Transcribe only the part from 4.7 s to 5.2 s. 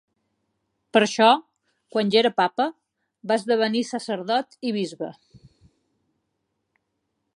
i bisbe.